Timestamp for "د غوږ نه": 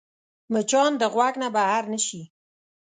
0.97-1.47